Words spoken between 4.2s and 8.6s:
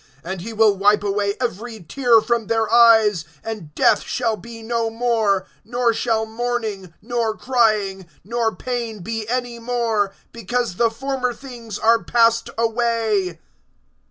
be no more, nor shall mourning, nor crying, nor